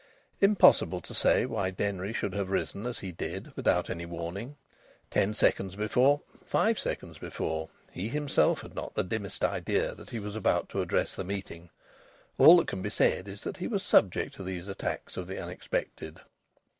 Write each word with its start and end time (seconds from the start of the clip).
Impossible 0.39 0.99
to 0.99 1.13
say 1.13 1.45
why 1.45 1.69
Denry 1.69 2.11
should 2.11 2.33
have 2.33 2.49
risen 2.49 2.87
as 2.87 2.97
he 3.01 3.11
did, 3.11 3.55
without 3.55 3.87
any 3.87 4.03
warning. 4.07 4.55
Ten 5.11 5.35
seconds 5.35 5.75
before, 5.75 6.21
five 6.43 6.79
seconds 6.79 7.19
before, 7.19 7.69
he 7.91 8.09
himself 8.09 8.61
had 8.61 8.73
not 8.73 8.95
the 8.95 9.03
dimmest 9.03 9.45
idea 9.45 9.93
that 9.93 10.09
he 10.09 10.17
was 10.17 10.35
about 10.35 10.69
to 10.69 10.81
address 10.81 11.15
the 11.15 11.23
meeting. 11.23 11.69
All 12.39 12.57
that 12.57 12.67
can 12.67 12.81
be 12.81 12.89
said 12.89 13.27
is 13.27 13.41
that 13.41 13.57
he 13.57 13.67
was 13.67 13.83
subject 13.83 14.33
to 14.37 14.43
these 14.43 14.67
attacks 14.67 15.17
of 15.17 15.27
the 15.27 15.37
unexpected. 15.39 16.17